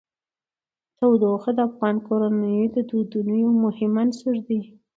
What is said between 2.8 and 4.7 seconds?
دودونو یو مهم عنصر دی.